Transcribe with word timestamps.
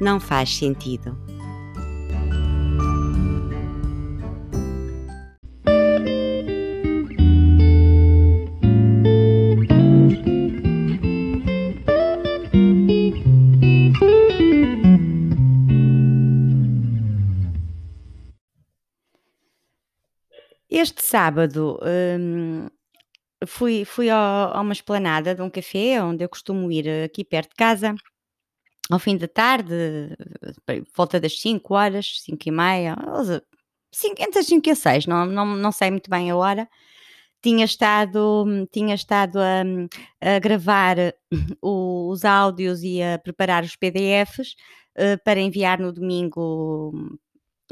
não 0.00 0.20
faz 0.20 0.50
sentido. 0.56 1.16
Este 20.70 21.02
sábado 21.04 21.78
hum, 22.18 22.68
fui, 23.46 23.84
fui 23.84 24.10
ao- 24.10 24.56
a 24.56 24.60
uma 24.60 24.72
esplanada 24.72 25.34
de 25.34 25.42
um 25.42 25.50
café 25.50 26.02
onde 26.02 26.24
eu 26.24 26.28
costumo 26.28 26.70
ir 26.72 26.88
aqui 27.04 27.24
perto 27.24 27.50
de 27.50 27.56
casa, 27.56 27.94
ao 28.90 28.98
fim 28.98 29.16
da 29.16 29.28
tarde, 29.28 29.74
volta 30.96 31.20
das 31.20 31.40
5 31.40 31.74
horas, 31.74 32.20
5 32.22 32.48
e 32.48 32.50
meia, 32.52 32.96
ou 33.08 33.24
se- 33.24 33.42
cinco- 33.92 34.22
entre 34.22 34.40
as 34.40 34.46
5 34.46 34.68
e 34.68 34.72
as 34.72 34.78
6, 34.78 35.06
não, 35.06 35.26
não, 35.26 35.46
não 35.56 35.72
sei 35.72 35.90
muito 35.90 36.10
bem 36.10 36.30
a 36.30 36.36
hora. 36.36 36.68
Tinha 37.42 37.64
estado, 37.66 38.46
tinha 38.72 38.94
estado 38.94 39.38
a, 39.40 39.62
a 40.36 40.38
gravar 40.40 40.96
o- 41.62 42.10
os 42.10 42.24
áudios 42.24 42.82
e 42.82 43.02
a 43.02 43.18
preparar 43.18 43.64
os 43.64 43.76
PDFs 43.76 44.54
eh, 44.96 45.16
para 45.18 45.40
enviar 45.40 45.78
no 45.80 45.92
domingo 45.92 46.92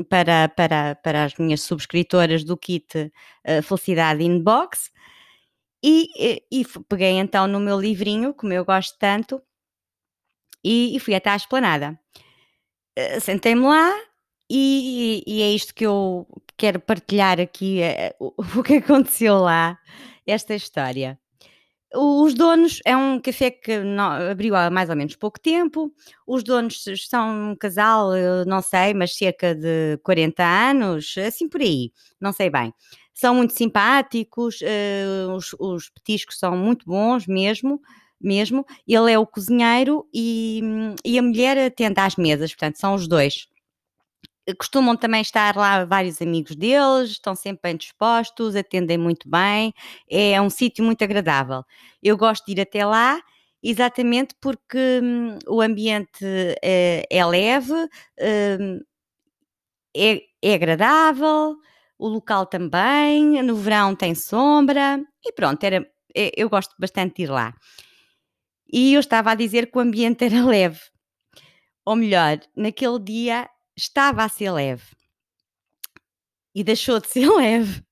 para, 0.08 0.48
para, 0.50 0.94
para 0.96 1.24
as 1.24 1.34
minhas 1.36 1.62
subscritoras 1.62 2.44
do 2.44 2.56
kit 2.56 3.12
eh, 3.44 3.62
Felicidade 3.62 4.24
Inbox. 4.24 4.90
E, 5.84 6.06
e, 6.16 6.42
e 6.60 6.64
peguei 6.88 7.12
então 7.18 7.46
no 7.48 7.58
meu 7.60 7.80
livrinho, 7.80 8.32
como 8.34 8.52
eu 8.52 8.64
gosto 8.64 8.96
tanto, 8.98 9.42
e, 10.64 10.96
e 10.96 11.00
fui 11.00 11.14
até 11.14 11.30
à 11.30 11.36
esplanada. 11.36 11.98
Eh, 12.96 13.20
Sentei-me 13.20 13.62
lá 13.62 13.92
e, 14.50 15.22
e 15.26 15.42
é 15.42 15.50
isto 15.52 15.74
que 15.74 15.86
eu 15.86 16.26
quero 16.56 16.80
partilhar 16.80 17.40
aqui, 17.40 17.80
eh, 17.82 18.14
o, 18.20 18.32
o 18.60 18.62
que 18.62 18.74
aconteceu 18.76 19.38
lá, 19.38 19.78
esta 20.26 20.54
história. 20.54 21.18
Os 21.94 22.34
donos, 22.34 22.80
é 22.86 22.96
um 22.96 23.20
café 23.20 23.50
que 23.50 23.72
abriu 24.30 24.56
há 24.56 24.70
mais 24.70 24.88
ou 24.90 24.96
menos 24.96 25.14
pouco 25.16 25.38
tempo. 25.40 25.92
Os 26.26 26.42
donos 26.42 26.82
são 27.08 27.52
um 27.52 27.56
casal, 27.56 28.16
eu 28.16 28.46
não 28.46 28.62
sei, 28.62 28.94
mas 28.94 29.14
cerca 29.14 29.54
de 29.54 29.98
40 30.02 30.42
anos, 30.44 31.14
assim 31.18 31.48
por 31.48 31.60
aí, 31.60 31.92
não 32.20 32.32
sei 32.32 32.50
bem. 32.50 32.72
São 33.14 33.34
muito 33.34 33.52
simpáticos, 33.54 34.60
eh, 34.62 35.04
os, 35.36 35.54
os 35.60 35.90
petiscos 35.90 36.38
são 36.38 36.56
muito 36.56 36.86
bons 36.86 37.26
mesmo, 37.26 37.80
mesmo. 38.26 38.64
Ele 38.86 39.12
é 39.12 39.18
o 39.18 39.26
cozinheiro 39.26 40.06
e, 40.12 40.60
e 41.04 41.18
a 41.18 41.22
mulher 41.22 41.58
atende 41.58 42.00
às 42.00 42.16
mesas, 42.16 42.50
portanto, 42.52 42.76
são 42.78 42.94
os 42.94 43.08
dois 43.08 43.46
costumam 44.58 44.96
também 44.96 45.20
estar 45.20 45.56
lá 45.56 45.84
vários 45.84 46.20
amigos 46.20 46.56
deles, 46.56 47.10
estão 47.10 47.34
sempre 47.34 47.60
bem 47.64 47.76
dispostos, 47.76 48.56
atendem 48.56 48.98
muito 48.98 49.28
bem, 49.28 49.72
é 50.10 50.40
um 50.40 50.50
sítio 50.50 50.84
muito 50.84 51.02
agradável. 51.04 51.62
Eu 52.02 52.16
gosto 52.16 52.44
de 52.46 52.52
ir 52.52 52.60
até 52.60 52.84
lá 52.84 53.20
exatamente 53.62 54.34
porque 54.40 55.00
hum, 55.02 55.38
o 55.46 55.60
ambiente 55.62 56.24
eh, 56.62 57.04
é 57.10 57.24
leve, 57.24 57.72
hum, 58.60 58.80
é, 59.96 60.20
é 60.42 60.54
agradável, 60.54 61.56
o 61.98 62.08
local 62.08 62.46
também, 62.46 63.42
no 63.42 63.54
verão 63.56 63.94
tem 63.94 64.14
sombra 64.14 65.00
e 65.24 65.32
pronto, 65.32 65.62
era, 65.64 65.86
é- 66.14 66.32
eu 66.36 66.48
gosto 66.48 66.74
bastante 66.78 67.16
de 67.16 67.22
ir 67.24 67.30
lá. 67.30 67.54
E 68.72 68.94
eu 68.94 69.00
estava 69.00 69.30
a 69.32 69.34
dizer 69.34 69.70
que 69.70 69.78
o 69.78 69.80
ambiente 69.80 70.24
era 70.24 70.44
leve, 70.44 70.80
ou 71.84 71.96
melhor, 71.96 72.40
naquele 72.56 72.98
dia 72.98 73.48
estava 73.76 74.24
a 74.24 74.28
ser 74.28 74.50
leve 74.52 74.84
e 76.54 76.62
deixou 76.64 77.00
de 77.00 77.08
ser 77.08 77.28
leve. 77.30 77.82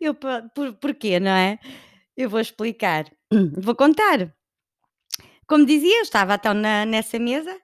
Eu, 0.00 0.14
por, 0.14 0.74
porquê, 0.80 1.20
não 1.20 1.30
é? 1.30 1.58
Eu 2.16 2.28
vou 2.28 2.40
explicar. 2.40 3.06
Vou 3.58 3.76
contar. 3.76 4.34
Como 5.46 5.64
dizia, 5.66 5.98
eu 5.98 6.02
estava 6.02 6.34
então 6.34 6.54
na- 6.54 6.84
nessa 6.86 7.18
mesa 7.18 7.56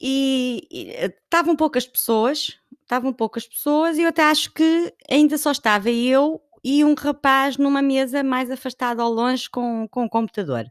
e, 0.00 0.66
e, 0.70 0.90
eh, 0.90 1.06
estavam 1.24 1.56
poucas 1.56 1.86
pessoas, 1.86 2.58
estavam 2.82 3.12
poucas 3.12 3.46
pessoas 3.46 3.98
e 3.98 4.02
eu 4.02 4.08
até 4.08 4.22
acho 4.24 4.52
que 4.52 4.92
ainda 5.10 5.38
só 5.38 5.50
estava 5.52 5.90
eu 5.90 6.40
e 6.64 6.84
um 6.84 6.94
rapaz 6.94 7.56
numa 7.56 7.82
mesa 7.82 8.22
mais 8.22 8.50
afastado 8.50 9.00
ao 9.00 9.12
longe 9.12 9.48
com, 9.50 9.88
com 9.90 10.04
o 10.04 10.10
computador. 10.10 10.66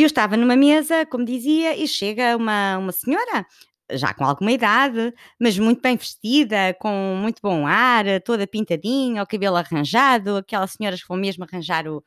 E 0.00 0.02
eu 0.02 0.06
estava 0.06 0.34
numa 0.34 0.56
mesa, 0.56 1.04
como 1.04 1.26
dizia, 1.26 1.76
e 1.76 1.86
chega 1.86 2.34
uma, 2.34 2.78
uma 2.78 2.90
senhora, 2.90 3.44
já 3.92 4.14
com 4.14 4.24
alguma 4.24 4.50
idade, 4.50 5.12
mas 5.38 5.58
muito 5.58 5.82
bem 5.82 5.94
vestida, 5.94 6.72
com 6.80 7.14
muito 7.20 7.42
bom 7.42 7.66
ar, 7.66 8.06
toda 8.24 8.46
pintadinha, 8.46 9.22
o 9.22 9.26
cabelo 9.26 9.56
arranjado, 9.56 10.38
aquelas 10.38 10.70
senhoras 10.70 11.02
que 11.02 11.08
vão 11.08 11.18
mesmo 11.18 11.44
arranjar 11.44 11.86
o, 11.86 12.02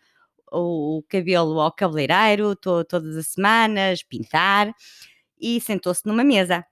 o, 0.52 0.98
o 0.98 1.04
cabelo 1.04 1.60
ao 1.62 1.72
cabeleireiro 1.72 2.56
to- 2.56 2.84
todas 2.84 3.16
as 3.16 3.28
semanas, 3.28 4.02
pintar, 4.02 4.74
e 5.40 5.62
sentou-se 5.62 6.02
numa 6.08 6.24
mesa, 6.24 6.66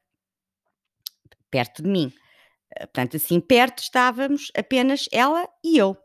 perto 1.52 1.84
de 1.84 1.88
mim. 1.88 2.12
Portanto, 2.80 3.18
assim, 3.18 3.40
perto 3.40 3.84
estávamos 3.84 4.52
apenas 4.58 5.06
ela 5.12 5.48
e 5.64 5.78
eu. 5.78 5.96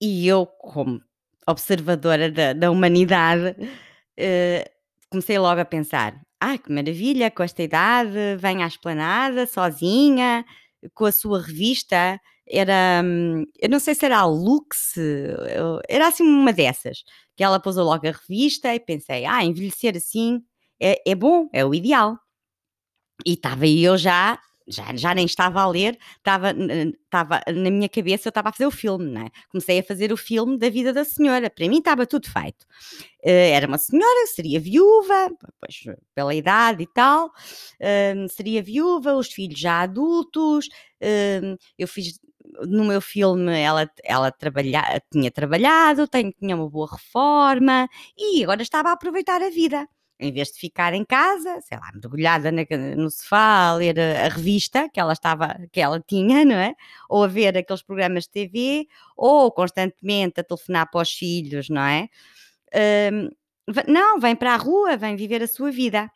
E 0.00 0.26
eu, 0.26 0.46
como 0.46 0.98
observadora 1.46 2.30
da, 2.30 2.52
da 2.52 2.70
humanidade, 2.70 3.56
eh, 4.16 4.70
comecei 5.10 5.38
logo 5.38 5.60
a 5.60 5.64
pensar: 5.64 6.20
ah, 6.40 6.58
que 6.58 6.72
maravilha, 6.72 7.30
com 7.30 7.42
esta 7.42 7.62
idade, 7.62 8.36
vem 8.38 8.62
à 8.62 8.66
esplanada, 8.66 9.46
sozinha, 9.46 10.44
com 10.94 11.04
a 11.06 11.12
sua 11.12 11.40
revista. 11.40 12.20
Era, 12.48 13.02
hum, 13.04 13.44
eu 13.60 13.68
não 13.68 13.78
sei 13.80 13.94
se 13.94 14.04
era 14.04 14.18
a 14.18 14.26
Lux, 14.26 14.94
era 15.88 16.08
assim 16.08 16.24
uma 16.24 16.52
dessas, 16.52 17.04
que 17.36 17.44
ela 17.44 17.60
pôs 17.60 17.76
logo 17.76 18.06
a 18.06 18.10
revista 18.12 18.74
e 18.74 18.80
pensei: 18.80 19.24
ah, 19.24 19.44
envelhecer 19.44 19.96
assim 19.96 20.42
é, 20.80 21.00
é 21.06 21.14
bom, 21.14 21.48
é 21.52 21.64
o 21.64 21.74
ideal. 21.74 22.18
E 23.26 23.34
estava 23.34 23.66
eu 23.66 23.96
já, 23.96 24.38
já, 24.68 24.94
já 24.96 25.14
nem 25.14 25.24
estava 25.26 25.60
a 25.62 25.66
ler, 25.68 25.98
estava, 26.18 26.52
estava 26.52 27.40
na 27.48 27.70
minha 27.70 27.88
cabeça, 27.88 28.28
eu 28.28 28.30
estava 28.30 28.48
a 28.50 28.52
fazer 28.52 28.66
o 28.66 28.70
filme, 28.70 29.10
não 29.10 29.22
é? 29.26 29.30
Comecei 29.50 29.78
a 29.80 29.82
fazer 29.82 30.12
o 30.12 30.16
filme 30.16 30.58
da 30.58 30.68
vida 30.70 30.92
da 30.92 31.04
senhora, 31.04 31.50
para 31.50 31.68
mim 31.68 31.78
estava 31.78 32.06
tudo 32.06 32.28
feito. 32.30 32.66
Eh, 33.24 33.50
era 33.52 33.66
uma 33.66 33.78
senhora, 33.78 34.26
seria 34.28 34.60
viúva, 34.60 35.30
pois, 35.60 35.96
pela 36.14 36.34
idade 36.34 36.82
e 36.84 36.86
tal, 36.86 37.32
hum, 38.16 38.28
seria 38.28 38.62
viúva, 38.62 39.14
os 39.14 39.28
filhos 39.32 39.58
já 39.58 39.80
adultos, 39.82 40.68
hum, 41.02 41.56
eu 41.78 41.88
fiz. 41.88 42.18
No 42.68 42.84
meu 42.84 43.00
filme, 43.00 43.56
ela, 43.58 43.88
ela 44.04 44.30
trabalha, 44.30 45.00
tinha 45.10 45.30
trabalhado, 45.30 46.06
tem- 46.08 46.32
tinha 46.32 46.54
uma 46.56 46.68
boa 46.68 46.88
reforma 46.90 47.88
e 48.18 48.42
agora 48.44 48.62
estava 48.62 48.90
a 48.90 48.92
aproveitar 48.92 49.40
a 49.42 49.48
vida 49.50 49.88
em 50.22 50.32
vez 50.32 50.48
de 50.52 50.58
ficar 50.58 50.94
em 50.94 51.04
casa, 51.04 51.60
sei 51.62 51.78
lá, 51.78 51.90
mergulhada 51.94 52.50
no 52.96 53.10
sofá 53.10 53.70
a 53.70 53.74
ler 53.74 53.98
a, 54.00 54.26
a 54.26 54.28
revista 54.28 54.88
que 54.88 55.00
ela 55.00 55.12
estava, 55.12 55.56
que 55.72 55.80
ela 55.80 56.00
tinha, 56.06 56.44
não 56.44 56.56
é? 56.56 56.74
Ou 57.08 57.24
a 57.24 57.28
ver 57.28 57.56
aqueles 57.58 57.82
programas 57.82 58.24
de 58.24 58.30
TV, 58.30 58.86
ou 59.16 59.50
constantemente 59.52 60.40
a 60.40 60.44
telefonar 60.44 60.90
para 60.90 61.02
os 61.02 61.10
filhos, 61.12 61.68
não 61.68 61.82
é? 61.82 62.08
Va- 63.68 63.84
não, 63.88 64.18
vem 64.18 64.34
para 64.36 64.54
a 64.54 64.56
rua, 64.56 64.96
vem 64.96 65.16
viver 65.16 65.42
a 65.42 65.46
sua 65.46 65.70
vida. 65.70 66.10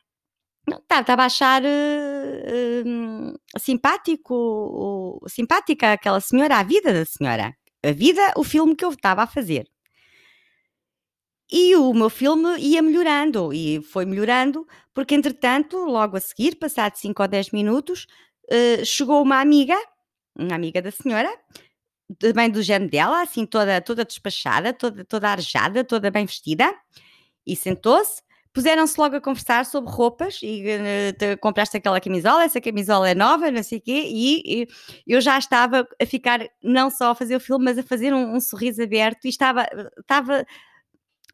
Tá- 0.88 1.00
Estava 1.02 1.22
a 1.24 1.26
achar 1.26 1.62
eh, 1.64 2.82
hum, 2.86 3.34
simpático, 3.58 4.34
o- 4.34 5.28
simpática 5.28 5.92
aquela 5.94 6.20
senhora, 6.20 6.58
a 6.58 6.62
vida 6.64 6.92
da 6.92 7.04
senhora. 7.06 7.54
A 7.84 7.92
vida, 7.92 8.22
o 8.36 8.44
filme 8.44 8.76
que 8.76 8.84
eu 8.84 8.90
estava 8.90 9.22
a 9.24 9.26
fazer. 9.26 9.66
E 11.50 11.76
o 11.76 11.94
meu 11.94 12.10
filme 12.10 12.58
ia 12.58 12.82
melhorando, 12.82 13.52
e 13.52 13.80
foi 13.80 14.04
melhorando, 14.04 14.66
porque 14.92 15.14
entretanto, 15.14 15.76
logo 15.76 16.16
a 16.16 16.20
seguir, 16.20 16.56
passado 16.56 16.96
5 16.96 17.22
ou 17.22 17.28
10 17.28 17.50
minutos, 17.50 18.06
eh, 18.50 18.84
chegou 18.84 19.22
uma 19.22 19.40
amiga, 19.40 19.76
uma 20.36 20.54
amiga 20.56 20.82
da 20.82 20.90
senhora, 20.90 21.30
também 22.18 22.50
do 22.50 22.62
género 22.62 22.90
dela, 22.90 23.22
assim 23.22 23.46
toda, 23.46 23.80
toda 23.80 24.04
despachada, 24.04 24.72
toda, 24.72 25.04
toda 25.04 25.28
arejada, 25.28 25.84
toda 25.84 26.10
bem 26.10 26.26
vestida, 26.26 26.72
e 27.46 27.54
sentou-se, 27.56 28.22
puseram-se 28.52 28.98
logo 28.98 29.16
a 29.16 29.20
conversar 29.20 29.66
sobre 29.66 29.90
roupas 29.90 30.40
e 30.42 30.64
uh, 30.64 31.38
compraste 31.40 31.76
aquela 31.76 32.00
camisola, 32.00 32.44
essa 32.44 32.60
camisola 32.60 33.08
é 33.10 33.14
nova, 33.14 33.50
não 33.50 33.62
sei 33.62 33.78
o 33.78 33.82
quê, 33.82 34.08
e, 34.08 34.62
e, 34.62 34.68
eu 35.06 35.20
já 35.20 35.38
estava 35.38 35.86
a 36.00 36.06
ficar 36.06 36.40
não 36.62 36.90
só 36.90 37.10
a 37.10 37.14
fazer 37.14 37.36
o 37.36 37.40
filme, 37.40 37.66
mas 37.66 37.78
a 37.78 37.82
fazer 37.82 38.14
um, 38.14 38.34
um 38.34 38.40
sorriso 38.40 38.82
aberto 38.82 39.26
e 39.26 39.28
estava, 39.28 39.66
estava 40.00 40.46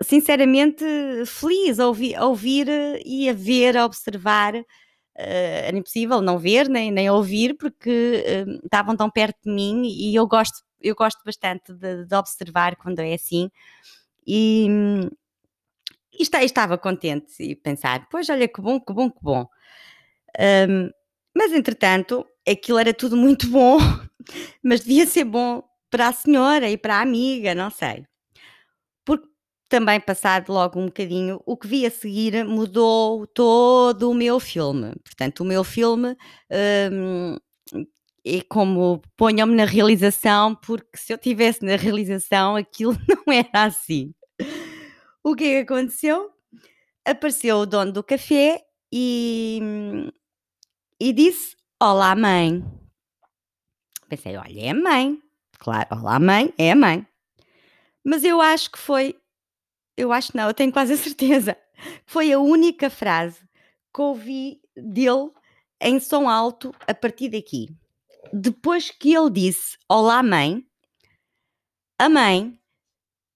sinceramente 0.02 0.84
feliz 1.26 1.78
a 1.78 1.86
ouvir, 1.86 2.16
a 2.16 2.26
ouvir 2.26 2.68
e 3.04 3.28
a 3.28 3.32
ver, 3.32 3.76
a 3.76 3.84
observar. 3.84 4.54
Uh, 4.54 5.66
era 5.66 5.76
impossível 5.76 6.22
não 6.22 6.38
ver 6.38 6.70
nem, 6.70 6.90
nem 6.90 7.10
ouvir 7.10 7.54
porque 7.58 8.24
uh, 8.48 8.64
estavam 8.64 8.96
tão 8.96 9.10
perto 9.10 9.36
de 9.44 9.52
mim 9.52 9.82
e 9.86 10.14
eu 10.14 10.26
gosto, 10.26 10.64
eu 10.80 10.94
gosto 10.94 11.22
bastante 11.22 11.70
de, 11.74 12.06
de 12.06 12.14
observar 12.16 12.76
quando 12.76 13.00
é 13.00 13.12
assim. 13.12 13.50
E, 14.26 14.66
e 16.12 16.22
está, 16.22 16.42
estava 16.42 16.78
contente 16.78 17.42
e 17.42 17.54
pensar: 17.54 18.06
pois 18.10 18.28
olha 18.28 18.48
que 18.48 18.60
bom, 18.60 18.80
que 18.80 18.92
bom, 18.92 19.10
que 19.10 19.20
bom. 19.22 19.46
Um, 20.38 20.90
mas 21.36 21.52
entretanto, 21.52 22.26
aquilo 22.48 22.78
era 22.78 22.94
tudo 22.94 23.16
muito 23.16 23.48
bom, 23.50 23.78
mas 24.62 24.80
devia 24.80 25.06
ser 25.06 25.24
bom 25.24 25.62
para 25.90 26.08
a 26.08 26.12
senhora 26.12 26.70
e 26.70 26.76
para 26.76 26.96
a 26.96 27.02
amiga, 27.02 27.54
não 27.54 27.70
sei. 27.70 28.06
Também, 29.72 29.98
passado 29.98 30.52
logo 30.52 30.78
um 30.78 30.84
bocadinho, 30.84 31.40
o 31.46 31.56
que 31.56 31.66
vi 31.66 31.86
a 31.86 31.90
seguir 31.90 32.44
mudou 32.44 33.26
todo 33.26 34.10
o 34.10 34.14
meu 34.14 34.38
filme. 34.38 34.92
Portanto, 35.02 35.40
o 35.40 35.46
meu 35.46 35.64
filme 35.64 36.14
um, 36.92 37.38
é 38.22 38.42
como 38.50 39.00
ponham-me 39.16 39.54
na 39.54 39.64
realização, 39.64 40.54
porque 40.54 40.98
se 40.98 41.14
eu 41.14 41.16
tivesse 41.16 41.64
na 41.64 41.76
realização, 41.76 42.54
aquilo 42.60 42.94
não 43.08 43.32
era 43.32 43.64
assim. 43.64 44.12
O 45.24 45.34
que 45.34 45.44
é 45.44 45.64
que 45.64 45.72
aconteceu? 45.72 46.30
Apareceu 47.02 47.56
o 47.56 47.66
dono 47.66 47.92
do 47.92 48.04
café 48.04 48.62
e, 48.92 49.58
e 51.00 51.14
disse: 51.14 51.56
Olá, 51.80 52.14
mãe. 52.14 52.62
Pensei: 54.06 54.36
Olha, 54.36 54.66
é 54.66 54.68
a 54.68 54.74
mãe. 54.74 55.18
Claro, 55.58 55.88
olá, 55.92 56.20
mãe, 56.20 56.52
é 56.58 56.72
a 56.72 56.76
mãe. 56.76 57.06
Mas 58.04 58.22
eu 58.22 58.40
acho 58.40 58.70
que 58.70 58.78
foi, 58.78 59.16
eu 60.02 60.12
acho 60.12 60.36
não, 60.36 60.48
eu 60.48 60.54
tenho 60.54 60.72
quase 60.72 60.92
a 60.92 60.96
certeza, 60.98 61.56
foi 62.06 62.32
a 62.32 62.38
única 62.38 62.90
frase 62.90 63.40
que 63.94 64.00
ouvi 64.00 64.60
dele 64.76 65.30
em 65.80 65.98
som 65.98 66.28
alto 66.28 66.74
a 66.86 66.94
partir 66.94 67.28
daqui. 67.28 67.68
Depois 68.32 68.90
que 68.90 69.14
ele 69.14 69.30
disse 69.30 69.76
Olá, 69.88 70.22
mãe, 70.22 70.64
a 71.98 72.08
mãe, 72.08 72.58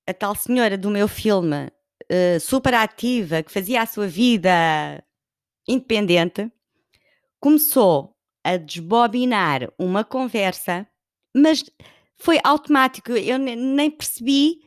a 0.07 0.15
tal 0.15 0.35
senhora 0.35 0.79
do 0.79 0.91
meu 0.91 1.09
filme 1.09 1.67
uh, 2.11 2.41
super 2.41 2.75
ativa, 2.75 3.43
que 3.43 3.53
fazia 3.53 3.83
a 3.83 3.87
sua 3.87 4.07
vida 4.07 5.03
independente, 5.69 6.51
começou 7.41 8.17
a 8.45 8.57
desbobinar 8.57 9.73
uma 9.79 10.05
conversa, 10.05 10.87
mas 11.35 11.65
foi 12.17 12.39
automático, 12.43 13.13
eu 13.13 13.39
nem 13.39 13.91
percebi 13.91 14.66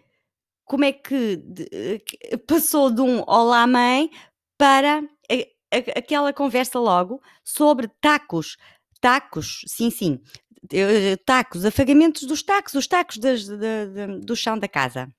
como 0.69 0.85
é 0.85 0.93
que 0.93 1.35
de, 1.37 1.97
passou 2.47 2.91
de 2.91 3.01
um 3.01 3.23
olá 3.27 3.65
mãe 3.65 4.11
para 4.55 5.01
aquela 5.95 6.31
conversa 6.31 6.79
logo 6.79 7.19
sobre 7.43 7.87
tacos, 7.99 8.55
tacos, 9.01 9.61
sim, 9.65 9.89
sim, 9.89 10.21
tacos, 11.25 11.65
afagamentos 11.65 12.23
dos 12.23 12.43
tacos, 12.43 12.75
os 12.75 12.85
tacos 12.85 13.17
das, 13.17 13.45
de, 13.45 13.57
de, 13.57 14.19
do 14.19 14.35
chão 14.35 14.59
da 14.59 14.67
casa. 14.67 15.11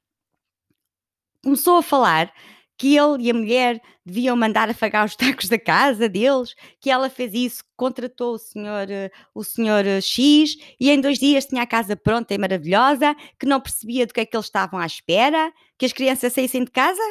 Começou 1.42 1.78
a 1.78 1.82
falar 1.82 2.32
que 2.80 2.96
ele 2.96 3.24
e 3.24 3.30
a 3.30 3.34
mulher 3.34 3.78
deviam 4.06 4.34
mandar 4.34 4.70
afagar 4.70 5.04
os 5.04 5.14
tacos 5.14 5.50
da 5.50 5.58
casa 5.58 6.08
deles, 6.08 6.54
que 6.80 6.90
ela 6.90 7.10
fez 7.10 7.34
isso, 7.34 7.62
contratou 7.76 8.36
o 8.36 8.38
senhor, 8.38 8.90
eh, 8.90 9.10
o 9.34 9.44
senhor 9.44 9.84
eh, 9.84 10.00
X 10.00 10.56
e 10.80 10.88
em 10.88 10.98
dois 10.98 11.18
dias 11.18 11.44
tinha 11.44 11.62
a 11.62 11.66
casa 11.66 11.94
pronta 11.94 12.32
e 12.32 12.38
maravilhosa, 12.38 13.14
que 13.38 13.44
não 13.44 13.60
percebia 13.60 14.06
do 14.06 14.14
que 14.14 14.20
é 14.20 14.24
que 14.24 14.34
eles 14.34 14.46
estavam 14.46 14.80
à 14.80 14.86
espera, 14.86 15.52
que 15.76 15.84
as 15.84 15.92
crianças 15.92 16.32
saíssem 16.32 16.64
de 16.64 16.70
casa. 16.70 17.02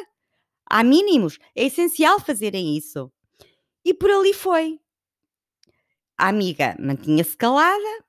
Há 0.68 0.82
mínimos, 0.82 1.38
é 1.54 1.66
essencial 1.66 2.18
fazerem 2.18 2.76
isso. 2.76 3.08
E 3.84 3.94
por 3.94 4.10
ali 4.10 4.34
foi. 4.34 4.80
A 6.18 6.26
amiga 6.30 6.74
mantinha-se 6.80 7.36
calada 7.36 8.04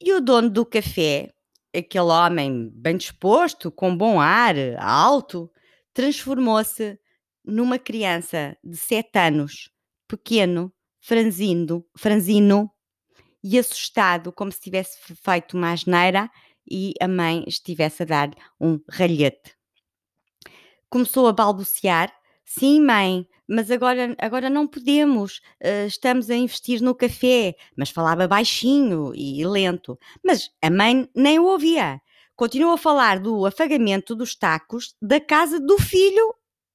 e 0.00 0.12
o 0.12 0.20
dono 0.20 0.48
do 0.48 0.64
café 0.64 1.32
aquele 1.76 2.04
homem 2.04 2.70
bem 2.72 2.96
disposto, 2.96 3.72
com 3.72 3.94
bom 3.94 4.20
ar, 4.20 4.54
alto, 4.78 5.50
transformou-se 5.96 6.98
numa 7.42 7.78
criança 7.78 8.54
de 8.62 8.76
sete 8.76 9.18
anos, 9.18 9.70
pequeno, 10.06 10.70
franzindo, 11.00 11.86
franzino 11.96 12.70
e 13.42 13.58
assustado, 13.58 14.30
como 14.30 14.52
se 14.52 14.60
tivesse 14.60 14.98
feito 15.24 15.56
uma 15.56 15.72
asneira 15.72 16.30
e 16.70 16.92
a 17.00 17.08
mãe 17.08 17.44
estivesse 17.46 18.02
a 18.02 18.06
dar 18.06 18.30
um 18.60 18.78
ralhete. 18.90 19.56
Começou 20.90 21.28
a 21.28 21.32
balbuciar: 21.32 22.12
Sim, 22.44 22.82
mãe, 22.82 23.26
mas 23.48 23.70
agora, 23.70 24.14
agora 24.18 24.50
não 24.50 24.66
podemos, 24.66 25.38
uh, 25.62 25.86
estamos 25.86 26.28
a 26.28 26.34
investir 26.34 26.82
no 26.82 26.94
café. 26.94 27.54
Mas 27.74 27.88
falava 27.88 28.28
baixinho 28.28 29.14
e 29.14 29.46
lento. 29.46 29.98
Mas 30.22 30.50
a 30.60 30.68
mãe 30.68 31.08
nem 31.14 31.38
o 31.38 31.44
ouvia. 31.44 32.02
Continuou 32.36 32.74
a 32.74 32.78
falar 32.78 33.18
do 33.18 33.46
afagamento 33.46 34.14
dos 34.14 34.36
tacos 34.36 34.94
da 35.00 35.18
casa 35.18 35.58
do 35.58 35.78
filho 35.78 36.34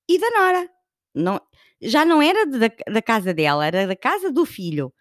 e 0.10 0.20
da 0.20 0.30
nora. 0.32 0.70
Não, 1.14 1.40
já 1.82 2.04
não 2.04 2.22
era 2.22 2.46
da, 2.46 2.68
da 2.92 3.02
casa 3.02 3.34
dela, 3.34 3.66
era 3.66 3.88
da 3.88 3.96
casa 3.96 4.32
do 4.32 4.46
filho. 4.46 4.94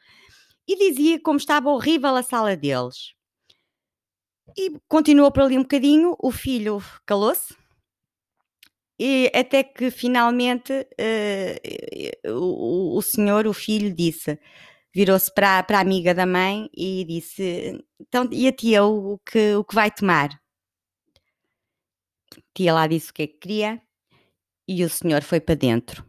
E 0.69 0.77
dizia 0.77 1.21
como 1.21 1.39
estava 1.39 1.71
horrível 1.71 2.15
a 2.15 2.23
sala 2.23 2.57
deles. 2.57 3.15
E 4.57 4.79
continuou 4.89 5.33
por 5.33 5.45
ali 5.45 5.57
um 5.57 5.62
bocadinho, 5.62 6.17
o 6.19 6.31
filho 6.31 6.83
calou-se, 7.07 7.55
e 9.03 9.33
até 9.35 9.62
que 9.62 9.91
finalmente 9.91 10.73
uh, 10.75 12.33
o, 12.33 12.99
o 12.99 13.03
senhor, 13.03 13.47
o 13.47 13.55
filho, 13.55 13.95
disse, 13.95 14.39
virou-se 14.95 15.33
para, 15.35 15.62
para 15.62 15.79
a 15.79 15.81
amiga 15.81 16.15
da 16.15 16.27
mãe 16.27 16.69
e 16.77 17.05
disse: 17.07 17.83
Então, 17.99 18.29
e 18.31 18.47
a 18.47 18.53
tia, 18.53 18.85
o, 18.85 19.15
o, 19.15 19.19
que, 19.19 19.55
o 19.55 19.65
que 19.65 19.75
vai 19.75 19.91
tomar? 19.91 20.40
Tia 22.55 22.75
lá 22.75 22.87
disse 22.87 23.11
o 23.11 23.15
que 23.15 23.23
é 23.23 23.27
que 23.27 23.38
queria 23.38 23.82
e 24.69 24.85
o 24.85 24.88
senhor 24.88 25.23
foi 25.23 25.41
para 25.41 25.55
dentro. 25.55 26.05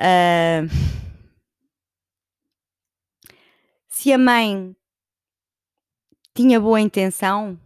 Uh, 0.00 0.68
se 3.88 4.12
a 4.12 4.18
mãe 4.18 4.74
tinha 6.34 6.58
boa 6.58 6.80
intenção, 6.80 7.60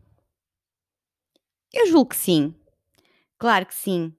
eu 1.73 1.87
julgo 1.87 2.11
que 2.11 2.16
sim. 2.16 2.54
Claro 3.38 3.66
que 3.66 3.75
sim. 3.75 4.14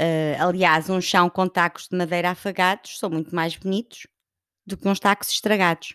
Uh, 0.00 0.40
aliás, 0.40 0.90
um 0.90 1.00
chão 1.00 1.30
com 1.30 1.48
tacos 1.48 1.88
de 1.88 1.96
madeira 1.96 2.30
afagados 2.30 2.98
são 2.98 3.08
muito 3.08 3.34
mais 3.34 3.56
bonitos 3.56 4.06
do 4.66 4.76
que 4.76 4.88
uns 4.88 4.98
tacos 4.98 5.28
estragados. 5.28 5.94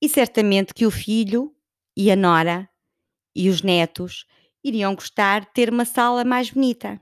E 0.00 0.08
certamente 0.08 0.72
que 0.72 0.86
o 0.86 0.90
filho 0.90 1.54
e 1.96 2.12
a 2.12 2.16
nora 2.16 2.70
e 3.34 3.48
os 3.48 3.62
netos 3.62 4.24
iriam 4.68 4.94
gostar 4.94 5.40
de 5.40 5.52
ter 5.52 5.70
uma 5.70 5.84
sala 5.84 6.24
mais 6.24 6.50
bonita. 6.50 7.00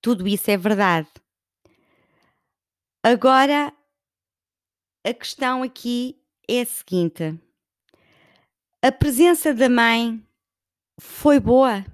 Tudo 0.00 0.28
isso 0.28 0.50
é 0.50 0.56
verdade. 0.56 1.08
Agora, 3.02 3.72
a 5.04 5.14
questão 5.14 5.62
aqui 5.62 6.22
é 6.48 6.60
a 6.60 6.66
seguinte: 6.66 7.38
a 8.82 8.92
presença 8.92 9.52
da 9.52 9.68
mãe 9.68 10.22
foi 11.00 11.40
boa? 11.40 11.84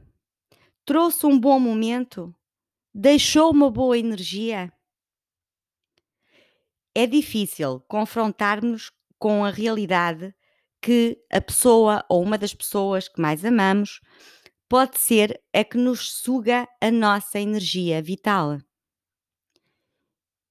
trouxe 0.91 1.25
um 1.25 1.39
bom 1.39 1.61
momento, 1.61 2.35
deixou 2.93 3.53
uma 3.53 3.71
boa 3.71 3.97
energia. 3.97 4.73
É 6.93 7.07
difícil 7.07 7.79
confrontarmos 7.87 8.91
com 9.17 9.45
a 9.45 9.51
realidade 9.51 10.35
que 10.81 11.19
a 11.31 11.41
pessoa 11.41 12.05
ou 12.09 12.23
uma 12.23 12.39
das 12.39 12.55
pessoas 12.55 13.09
que 13.09 13.21
mais 13.21 13.45
amamos 13.45 14.01
pode 14.69 14.99
ser 14.99 15.41
a 15.53 15.65
que 15.65 15.77
nos 15.77 16.13
suga 16.13 16.69
a 16.81 16.91
nossa 16.91 17.41
energia 17.41 18.01
vital. 18.01 18.59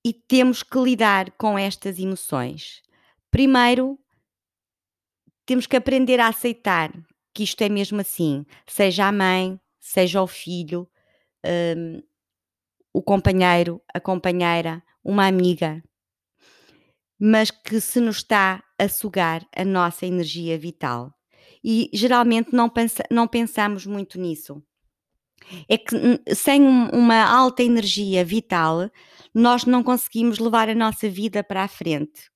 E 0.06 0.14
temos 0.14 0.62
que 0.64 0.78
lidar 0.78 1.32
com 1.32 1.58
estas 1.58 2.00
emoções. 2.00 2.82
Primeiro, 3.32 4.00
temos 5.46 5.66
que 5.66 5.76
aprender 5.76 6.20
a 6.20 6.28
aceitar 6.28 6.92
que 7.34 7.44
isto 7.44 7.62
é 7.62 7.70
mesmo 7.70 8.02
assim, 8.02 8.46
seja 8.68 9.08
a 9.08 9.12
mãe, 9.12 9.60
seja 9.80 10.22
o 10.22 10.28
filho, 10.28 10.90
um, 11.46 12.02
o 12.94 13.02
companheiro, 13.02 13.82
a 13.94 14.00
companheira, 14.00 14.84
uma 15.04 15.28
amiga, 15.28 15.82
mas 17.20 17.52
que 17.52 17.82
se 17.82 18.00
nos 18.00 18.18
está 18.18 18.64
a 18.78 18.88
sugar 18.88 19.46
a 19.56 19.66
nossa 19.66 20.06
energia 20.06 20.58
vital. 20.58 21.14
E 21.64 21.90
geralmente 21.94 22.54
não, 22.54 22.70
pensa, 22.70 23.04
não 23.12 23.28
pensamos 23.28 23.86
muito 23.86 24.20
nisso. 24.20 24.64
É 25.68 25.78
que 25.78 25.96
sem 26.34 26.62
uma 26.62 27.24
alta 27.24 27.64
energia 27.64 28.24
vital, 28.24 28.90
nós 29.34 29.66
não 29.66 29.84
conseguimos 29.84 30.40
levar 30.40 30.70
a 30.70 30.76
nossa 30.76 31.10
vida 31.10 31.44
para 31.44 31.64
a 31.64 31.68
frente, 31.68 32.30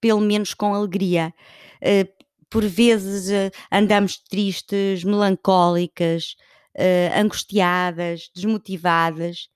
pelo 0.00 0.20
menos 0.20 0.54
com 0.54 0.74
alegria. 0.74 1.34
Uh, 1.82 2.08
por 2.48 2.64
vezes 2.64 3.28
uh, 3.30 3.56
andamos 3.70 4.18
tristes, 4.18 5.04
melancólicas, 5.04 6.34
uh, 6.76 7.18
angustiadas, 7.18 8.28
desmotivadas 8.34 9.48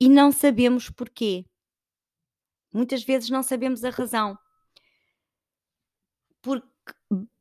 e 0.00 0.08
não 0.08 0.32
sabemos 0.32 0.88
porquê. 0.88 1.44
Muitas 2.72 3.02
vezes 3.02 3.30
não 3.30 3.42
sabemos 3.42 3.84
a 3.84 3.90
razão. 3.90 4.38
Porque 6.40 6.66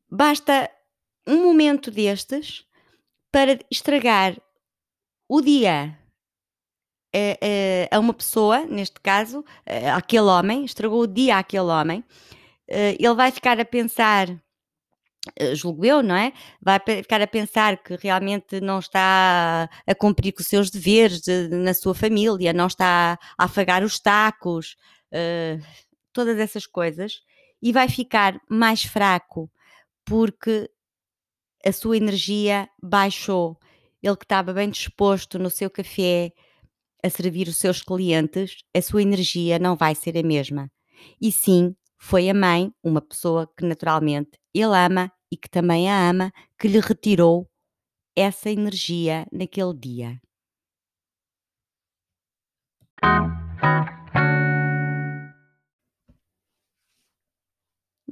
basta 0.10 0.70
um 1.28 1.44
momento 1.44 1.90
destes 1.90 2.66
para 3.32 3.60
estragar 3.72 4.38
o 5.28 5.42
dia 5.42 5.98
a, 7.14 7.96
a, 7.96 8.00
uma 8.00 8.14
pessoa, 8.14 8.66
neste 8.66 9.00
caso, 9.00 9.44
aquele 9.96 10.24
homem, 10.24 10.66
estragou 10.66 11.02
o 11.02 11.08
dia 11.08 11.38
àquele 11.38 11.64
homem, 11.64 12.04
ele 12.68 13.14
vai 13.16 13.32
ficar 13.32 13.60
a 13.60 13.66
pensar 13.66 14.28
eh, 15.38 15.54
julgo 15.56 15.86
eu, 15.86 16.02
não 16.02 16.16
é? 16.16 16.34
Vai 16.62 16.80
ficar 16.80 17.22
a 17.22 17.28
pensar 17.28 17.78
que 17.78 17.96
realmente 17.96 18.60
não 18.60 18.80
está 18.80 19.70
a 19.86 19.96
cumprir 19.96 20.34
com 20.34 20.42
os 20.42 20.48
seus 20.48 20.70
deveres 20.70 21.22
de, 21.22 21.48
na 21.50 21.74
sua 21.74 21.94
família, 21.94 22.54
não 22.54 22.68
está 22.68 23.20
a 23.38 23.46
afagar 23.46 23.84
os 23.84 24.00
tacos, 24.00 24.76
uh, 25.14 25.64
todas 26.14 26.38
essas 26.40 26.66
coisas, 26.66 27.22
e 27.62 27.72
vai 27.72 27.88
ficar 27.88 28.40
mais 28.50 28.84
fraco 28.84 29.52
porque 30.06 30.70
a 31.66 31.72
sua 31.72 31.98
energia 31.98 32.68
baixou. 32.82 33.58
Ele 34.02 34.18
que 34.18 34.26
estava 34.26 34.52
bem 34.52 34.70
disposto 34.70 35.38
no 35.38 35.50
seu 35.50 35.70
café 35.70 36.32
a 37.04 37.10
servir 37.10 37.48
os 37.48 37.58
seus 37.58 37.82
clientes, 37.82 38.64
a 38.76 38.82
sua 38.82 39.02
energia 39.02 39.60
não 39.60 39.76
vai 39.76 39.96
ser 39.96 40.18
a 40.18 40.24
mesma. 40.24 40.72
E 41.20 41.32
sim, 41.32 41.76
foi 41.98 42.30
a 42.30 42.34
mãe, 42.34 42.72
uma 42.84 43.02
pessoa 43.02 43.52
que 43.56 43.66
naturalmente 43.66 44.32
ele 44.54 44.76
ama 44.76 45.12
e 45.32 45.38
que 45.38 45.50
também 45.50 45.90
a 45.90 46.10
ama, 46.10 46.32
que 46.60 46.68
lhe 46.68 46.80
retirou 46.80 47.50
essa 48.16 48.50
energia 48.50 49.26
naquele 49.32 49.74
dia. 49.74 50.22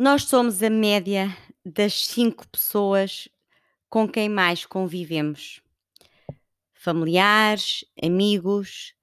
Nós 0.02 0.24
somos 0.24 0.64
a 0.64 0.70
média 0.70 1.36
das 1.66 2.08
cinco 2.08 2.48
pessoas 2.48 3.28
com 3.90 4.08
quem 4.08 4.30
mais 4.30 4.66
convivemos. 4.66 5.62
Familiares, 6.74 7.84
amigos, 8.02 8.94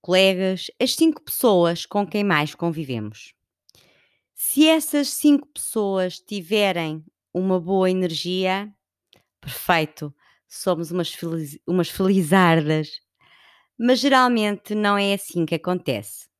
colegas, 0.00 0.70
as 0.80 0.94
cinco 0.94 1.20
pessoas 1.20 1.84
com 1.84 2.06
quem 2.06 2.24
mais 2.24 2.54
convivemos. 2.54 3.34
Se 4.34 4.66
essas 4.66 5.10
cinco 5.10 5.46
pessoas 5.48 6.18
tiverem 6.18 7.04
uma 7.34 7.60
boa 7.60 7.90
energia, 7.90 8.74
perfeito, 9.38 10.10
somos 10.48 10.90
umas, 10.90 11.12
feliz, 11.12 11.58
umas 11.66 11.90
felizardas. 11.90 13.02
Mas 13.78 14.00
geralmente 14.00 14.74
não 14.74 14.96
é 14.96 15.12
assim 15.12 15.44
que 15.44 15.56
acontece. 15.56 16.30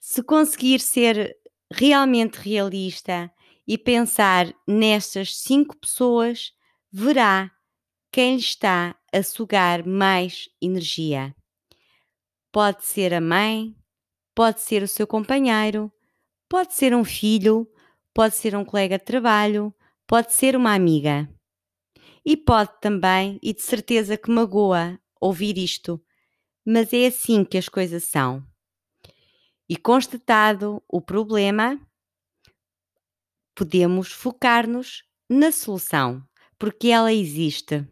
Se 0.00 0.20
conseguir 0.20 0.80
ser 0.80 1.36
realmente 1.72 2.38
realista 2.38 3.32
e 3.66 3.78
pensar 3.78 4.52
nestas 4.66 5.36
cinco 5.36 5.76
pessoas, 5.76 6.52
verá 6.90 7.50
quem 8.10 8.34
lhe 8.34 8.40
está 8.40 8.94
a 9.12 9.22
sugar 9.22 9.86
mais 9.86 10.48
energia. 10.60 11.34
Pode 12.50 12.84
ser 12.84 13.14
a 13.14 13.20
mãe, 13.20 13.74
pode 14.34 14.60
ser 14.60 14.82
o 14.82 14.88
seu 14.88 15.06
companheiro, 15.06 15.90
Pode 16.52 16.74
ser 16.74 16.94
um 16.94 17.02
filho, 17.02 17.66
pode 18.12 18.34
ser 18.34 18.54
um 18.54 18.62
colega 18.62 18.98
de 18.98 19.04
trabalho, 19.06 19.74
pode 20.06 20.34
ser 20.34 20.54
uma 20.54 20.74
amiga. 20.74 21.26
E 22.22 22.36
pode 22.36 22.78
também, 22.78 23.38
e 23.42 23.54
de 23.54 23.62
certeza 23.62 24.18
que 24.18 24.30
magoa, 24.30 25.00
ouvir 25.18 25.56
isto, 25.56 25.98
mas 26.62 26.92
é 26.92 27.06
assim 27.06 27.42
que 27.42 27.56
as 27.56 27.70
coisas 27.70 28.04
são. 28.04 28.46
E 29.66 29.78
constatado 29.78 30.82
o 30.86 31.00
problema, 31.00 31.80
podemos 33.54 34.12
focar-nos 34.12 35.02
na 35.28 35.50
solução, 35.52 36.22
porque 36.58 36.88
ela 36.88 37.12
existe. 37.12 37.86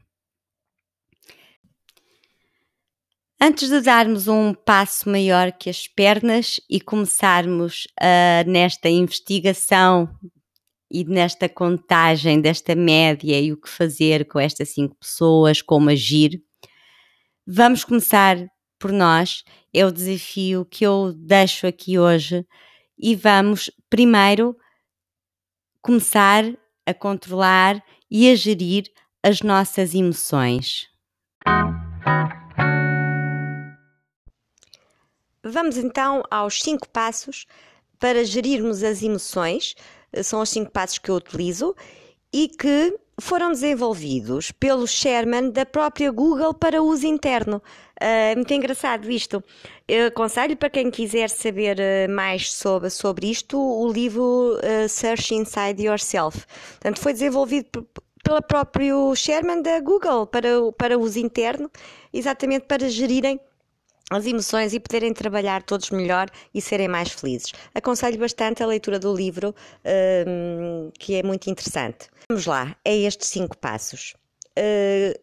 Antes 3.43 3.71
de 3.71 3.81
darmos 3.81 4.29
um 4.29 4.53
passo 4.53 5.09
maior 5.09 5.51
que 5.53 5.71
as 5.71 5.89
pernas 5.89 6.61
e 6.69 6.79
começarmos 6.79 7.87
uh, 7.99 8.49
nesta 8.49 8.91
investigação 8.91 10.15
e 10.91 11.05
nesta 11.05 11.49
contagem 11.49 12.39
desta 12.39 12.75
média 12.75 13.41
e 13.41 13.51
o 13.51 13.57
que 13.57 13.69
fazer 13.69 14.27
com 14.27 14.39
estas 14.39 14.71
cinco 14.71 14.95
pessoas, 14.97 15.63
como 15.63 15.89
agir, 15.89 16.43
vamos 17.47 17.83
começar 17.83 18.37
por 18.79 18.93
nós. 18.93 19.43
É 19.73 19.87
o 19.87 19.93
desafio 19.93 20.67
que 20.67 20.85
eu 20.85 21.13
deixo 21.15 21.67
aqui 21.67 21.99
hoje 21.99 22.45
e 22.99 23.15
vamos 23.15 23.71
primeiro 23.89 24.55
começar 25.83 26.45
a 26.87 26.95
controlar 26.95 27.83
e 28.11 28.31
a 28.31 28.35
gerir 28.35 28.85
as 29.23 29.41
nossas 29.43 29.95
emoções. 29.95 30.89
Vamos 35.43 35.77
então 35.79 36.23
aos 36.31 36.61
cinco 36.61 36.89
passos 36.89 37.47
para 37.99 38.25
gerirmos 38.25 38.83
as 38.83 39.03
emoções. 39.03 39.75
São 40.23 40.41
os 40.41 40.49
cinco 40.49 40.71
passos 40.71 40.99
que 40.99 41.11
eu 41.11 41.17
utilizo 41.17 41.75
e 42.33 42.49
que 42.49 42.97
foram 43.21 43.51
desenvolvidos 43.51 44.51
pelo 44.51 44.87
Sherman 44.87 45.51
da 45.51 45.67
própria 45.67 46.11
Google 46.11 46.55
para 46.55 46.83
uso 46.83 47.07
interno. 47.07 47.63
Uh, 48.01 48.37
muito 48.37 48.53
engraçado 48.55 49.11
isto. 49.11 49.45
Eu 49.87 50.07
aconselho 50.07 50.57
para 50.57 50.71
quem 50.71 50.91
quiser 50.91 51.29
saber 51.29 51.77
uh, 51.79 52.11
mais 52.11 52.53
sobre, 52.53 52.89
sobre 52.89 53.31
isto 53.31 53.59
o 53.59 53.93
livro 53.93 54.57
uh, 54.57 54.89
Search 54.89 55.35
Inside 55.35 55.83
Yourself. 55.83 56.47
Portanto, 56.73 57.01
foi 57.01 57.13
desenvolvido 57.13 57.87
pelo 58.23 58.43
próprio 58.43 59.15
Sherman 59.15 59.63
da 59.63 59.81
Google 59.81 60.27
para, 60.27 60.49
para 60.79 60.99
uso 60.99 61.19
interno, 61.19 61.71
exatamente 62.13 62.65
para 62.67 62.89
gerirem 62.89 63.41
as 64.11 64.27
emoções 64.27 64.75
e 64.75 64.81
poderem 64.81 65.15
trabalhar 65.15 65.63
todos 65.63 65.91
melhor 65.91 66.29
e 66.53 66.61
serem 66.61 66.89
mais 66.89 67.13
felizes. 67.13 67.53
Aconselho 67.73 68.19
bastante 68.19 68.63
a 68.63 68.67
leitura 68.67 68.99
do 68.99 69.15
livro, 69.15 69.55
um, 70.27 70.91
que 70.99 71.15
é 71.15 71.23
muito 71.23 71.49
interessante. 71.49 72.09
Vamos 72.29 72.45
lá, 72.45 72.77
é 72.85 72.97
estes 72.97 73.29
cinco 73.29 73.57
passos. 73.57 74.15
Uh, 74.59 75.19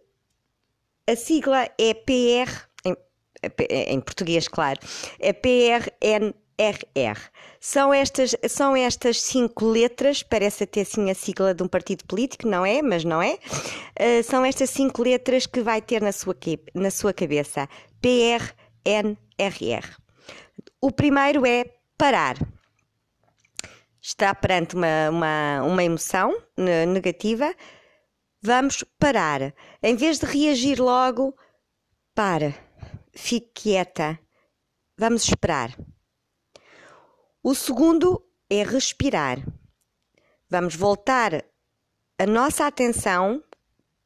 a 1.10 1.15
sigla 1.15 1.70
é 1.77 1.94
PR, 1.94 2.67
em, 2.86 2.96
em 3.70 4.00
português, 4.00 4.48
claro, 4.48 4.79
é 5.20 5.34
PRNRR. 5.34 7.20
São 7.60 7.94
estas, 7.94 8.36
são 8.48 8.75
estas 8.75 9.22
cinco 9.22 9.65
letras, 9.65 10.24
parece 10.24 10.63
até 10.63 10.82
assim 10.82 11.10
a 11.10 11.15
sigla 11.15 11.53
de 11.53 11.63
um 11.63 11.67
partido 11.67 12.06
político, 12.06 12.48
não 12.48 12.65
é? 12.65 12.82
Mas 12.82 13.03
não 13.03 13.22
é. 13.22 13.34
Uh, 14.00 14.24
são 14.24 14.46
estas 14.46 14.70
cinco 14.70 15.03
letras 15.03 15.46
que 15.46 15.62
vai 15.62 15.82
ter 15.82 16.01
na 16.01 16.12
sua, 16.12 16.36
na 16.74 16.91
sua 16.91 17.13
cabeça. 17.13 17.67
PR, 18.01 18.53
NRR. 18.88 19.98
O 20.79 20.91
primeiro 20.91 21.46
é 21.46 21.65
parar. 21.98 22.38
Está 24.01 24.34
perante 24.34 24.75
uma, 24.75 25.10
uma, 25.10 25.63
uma 25.63 25.84
emoção 25.84 26.34
negativa, 26.58 27.53
vamos 28.41 28.84
parar. 28.98 29.53
Em 29.84 29.96
vez 29.96 30.20
de 30.20 30.25
reagir 30.25 30.79
logo, 30.79 31.36
para, 32.15 32.56
fique 33.13 33.51
quieta, 33.53 34.17
vamos 34.98 35.24
esperar. 35.24 35.77
O 37.44 37.53
segundo 37.53 38.24
é 38.50 38.63
respirar. 38.63 39.39
Vamos 40.50 40.75
voltar 40.75 41.44
a 42.17 42.25
nossa 42.25 42.65
atenção 42.65 43.44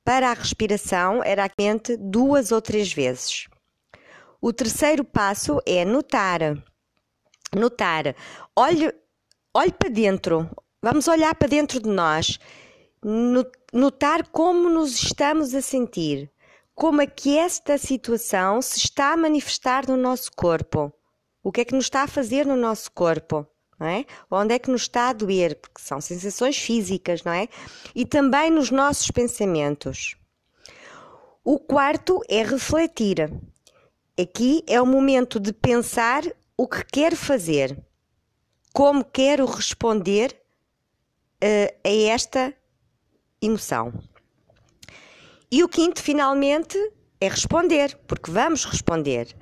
para 0.04 0.32
a 0.32 0.34
respiração, 0.34 1.24
era 1.24 1.50
mente 1.58 1.96
duas 1.96 2.52
ou 2.52 2.62
três 2.62 2.92
vezes. 2.92 3.48
O 4.42 4.52
terceiro 4.52 5.04
passo 5.04 5.62
é 5.68 5.86
notar. 5.86 6.42
Notar. 7.56 8.16
Olhe, 8.56 8.92
olhe 9.54 9.72
para 9.72 9.90
dentro. 9.90 10.50
Vamos 10.82 11.08
olhar 11.08 11.36
para 11.36 11.48
dentro 11.48 11.80
de 11.80 11.88
nós. 11.88 12.40
Notar 13.72 14.28
como 14.30 14.68
nos 14.68 14.96
estamos 14.96 15.54
a 15.54 15.62
sentir. 15.62 16.32
Como 16.74 17.04
é 17.04 17.06
que 17.06 17.38
esta 17.38 17.78
situação 17.78 18.64
se 18.64 18.80
está 18.80 19.14
a 19.14 19.18
manifestar 19.18 19.88
no 19.88 19.96
nosso 19.96 20.32
corpo. 20.36 20.92
O 21.44 21.52
que 21.52 21.62
é 21.62 21.66
que 21.66 21.76
nos 21.76 21.86
está 21.86 22.02
a 22.02 22.08
fazer 22.08 22.44
no 22.44 22.56
nosso 22.56 22.92
corpo? 22.92 23.46
É? 23.80 24.06
Onde 24.30 24.56
é 24.56 24.60
que 24.60 24.72
nos 24.72 24.82
está 24.82 25.10
a 25.10 25.14
doer? 25.14 25.56
Porque 25.60 25.82
são 25.82 26.02
sensações 26.02 26.58
físicas, 26.58 27.24
não 27.24 27.32
é? 27.32 27.48
E 27.94 28.08
também 28.08 28.50
nos 28.50 28.72
nossos 28.72 29.12
pensamentos. 29.12 30.16
O 31.44 31.60
quarto 31.60 32.22
é 32.28 32.44
refletir. 32.44 33.32
Aqui 34.22 34.64
é 34.68 34.80
o 34.80 34.86
momento 34.86 35.40
de 35.40 35.52
pensar 35.52 36.22
o 36.56 36.68
que 36.68 36.86
quero 36.86 37.16
fazer, 37.16 37.76
como 38.72 39.04
quero 39.04 39.46
responder 39.46 40.40
uh, 41.44 41.74
a 41.84 41.90
esta 41.90 42.54
emoção. 43.42 43.92
E 45.52 45.64
o 45.64 45.68
quinto, 45.68 46.04
finalmente, 46.04 46.78
é 47.20 47.28
responder, 47.28 47.98
porque 48.06 48.30
vamos 48.30 48.64
responder. 48.64 49.36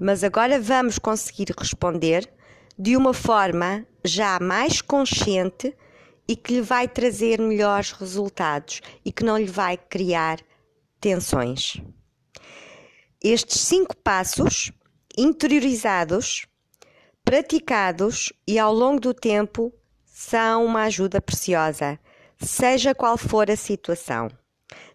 Mas 0.00 0.24
agora 0.24 0.58
vamos 0.58 0.98
conseguir 0.98 1.52
responder 1.58 2.26
de 2.78 2.96
uma 2.96 3.12
forma 3.12 3.86
já 4.02 4.38
mais 4.40 4.80
consciente 4.80 5.76
e 6.26 6.34
que 6.34 6.54
lhe 6.54 6.60
vai 6.62 6.88
trazer 6.88 7.38
melhores 7.38 7.92
resultados 7.92 8.80
e 9.04 9.12
que 9.12 9.22
não 9.22 9.36
lhe 9.36 9.44
vai 9.44 9.76
criar 9.76 10.38
tensões. 10.98 11.82
Estes 13.26 13.62
cinco 13.62 13.96
passos 13.96 14.70
interiorizados, 15.16 16.46
praticados 17.24 18.30
e 18.46 18.58
ao 18.58 18.70
longo 18.70 19.00
do 19.00 19.14
tempo 19.14 19.72
são 20.04 20.66
uma 20.66 20.82
ajuda 20.82 21.22
preciosa, 21.22 21.98
seja 22.38 22.94
qual 22.94 23.16
for 23.16 23.50
a 23.50 23.56
situação. 23.56 24.28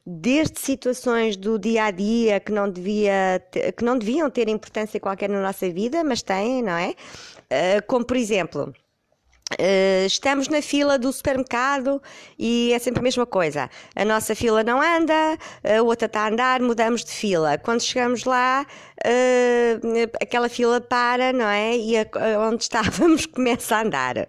Desde 0.05 0.59
situações 0.59 1.35
do 1.35 1.57
dia 1.57 1.85
a 1.85 1.91
dia 1.91 2.39
que 2.39 2.51
não, 2.51 2.69
devia, 2.69 3.43
que 3.75 3.83
não 3.83 3.97
deviam 3.97 4.29
ter 4.29 4.47
importância 4.47 4.99
qualquer 4.99 5.27
na 5.27 5.41
nossa 5.41 5.67
vida, 5.67 6.03
mas 6.03 6.21
têm, 6.21 6.61
não 6.61 6.77
é? 6.77 6.89
Uh, 6.91 7.83
como 7.87 8.05
por 8.05 8.15
exemplo, 8.15 8.71
Uh, 9.53 10.05
estamos 10.05 10.47
na 10.47 10.61
fila 10.61 10.99
do 10.99 11.11
supermercado 11.11 11.99
e 12.37 12.71
é 12.71 12.77
sempre 12.77 12.99
a 12.99 13.03
mesma 13.03 13.25
coisa. 13.25 13.67
A 13.95 14.05
nossa 14.05 14.35
fila 14.35 14.63
não 14.63 14.79
anda, 14.79 15.37
a 15.63 15.81
outra 15.81 16.05
está 16.05 16.21
a 16.21 16.27
andar, 16.29 16.61
mudamos 16.61 17.03
de 17.03 17.11
fila. 17.11 17.57
Quando 17.57 17.81
chegamos 17.81 18.25
lá, 18.25 18.63
uh, 19.03 20.11
aquela 20.21 20.47
fila 20.49 20.79
para, 20.79 21.33
não 21.33 21.47
é? 21.47 21.75
E 21.75 21.97
a, 21.97 22.05
onde 22.47 22.61
estávamos 22.63 23.25
começa 23.25 23.77
a 23.77 23.81
andar. 23.81 24.27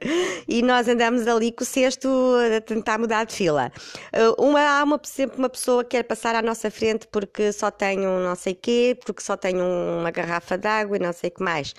E 0.49 0.63
nós 0.63 0.89
andamos 0.89 1.27
ali 1.27 1.53
com 1.53 1.65
o 1.65 1.67
cesto 1.67 2.09
a 2.57 2.61
tentar 2.63 2.99
mudar 2.99 3.25
de 3.25 3.35
fila. 3.35 3.71
Uh, 4.15 4.43
uma, 4.43 4.61
há 4.61 4.83
uma, 4.83 4.99
sempre 5.05 5.37
uma 5.37 5.51
pessoa 5.51 5.85
que 5.85 5.91
quer 5.91 6.05
passar 6.05 6.35
à 6.35 6.41
nossa 6.41 6.71
frente 6.71 7.07
porque 7.09 7.53
só 7.53 7.71
tem 7.71 8.07
um 8.07 8.21
não 8.21 8.35
sei 8.35 8.55
quê, 8.55 8.99
porque 9.05 9.23
só 9.23 9.37
tem 9.37 9.61
um, 9.61 10.01
uma 10.01 10.11
garrafa 10.11 10.57
de 10.57 10.67
água 10.67 10.97
e 10.97 11.01
não 11.01 11.13
sei 11.13 11.29
o 11.29 11.35
que 11.35 11.43
mais. 11.43 11.75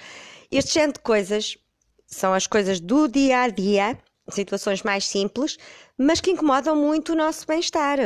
Este 0.52 0.74
género 0.74 0.94
de 0.94 1.00
coisas 1.00 1.58
são 2.12 2.34
as 2.34 2.46
coisas 2.46 2.80
do 2.80 3.08
dia 3.08 3.44
a 3.44 3.48
dia, 3.48 3.98
situações 4.30 4.84
mais 4.84 5.08
simples, 5.08 5.58
mas 5.98 6.20
que 6.20 6.32
incomodam 6.32 6.76
muito 6.76 7.14
o 7.14 7.16
nosso 7.16 7.48
bem-estar. 7.48 7.98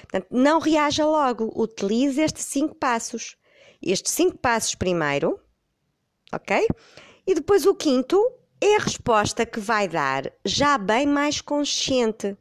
Portanto, 0.00 0.26
não 0.30 0.58
reaja 0.58 1.04
logo, 1.04 1.52
utilize 1.54 2.20
estes 2.20 2.46
cinco 2.46 2.74
passos. 2.74 3.36
Estes 3.82 4.12
cinco 4.12 4.38
passos 4.38 4.74
primeiro, 4.74 5.38
ok? 6.32 6.66
E 7.26 7.34
depois 7.34 7.66
o 7.66 7.74
quinto 7.74 8.18
é 8.60 8.76
a 8.76 8.80
resposta 8.80 9.44
que 9.44 9.60
vai 9.60 9.86
dar 9.86 10.32
já 10.42 10.78
bem 10.78 11.06
mais 11.06 11.42
consciente 11.42 12.34